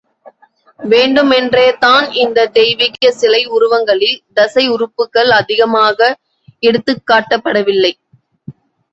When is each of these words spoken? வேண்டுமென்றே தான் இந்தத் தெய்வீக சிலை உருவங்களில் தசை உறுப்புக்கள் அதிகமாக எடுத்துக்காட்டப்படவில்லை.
வேண்டுமென்றே 0.79 1.65
தான் 1.77 2.05
இந்தத் 2.21 2.53
தெய்வீக 2.53 3.11
சிலை 3.11 3.41
உருவங்களில் 3.47 4.17
தசை 4.33 4.63
உறுப்புக்கள் 4.69 5.29
அதிகமாக 5.39 5.99
எடுத்துக்காட்டப்படவில்லை. 6.63 7.93